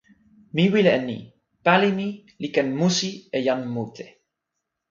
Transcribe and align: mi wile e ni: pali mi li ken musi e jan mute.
mi 0.53 0.63
wile 0.73 0.91
e 0.97 0.99
ni: 1.07 1.17
pali 1.65 1.89
mi 1.97 2.07
li 2.41 2.47
ken 2.55 2.69
musi 2.79 3.09
e 3.37 3.39
jan 3.45 3.61
mute. 3.73 4.05